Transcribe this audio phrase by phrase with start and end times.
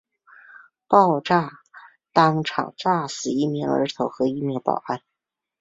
[0.87, 1.59] 爆炸
[2.11, 5.03] 当场炸死一名儿童和一名保安。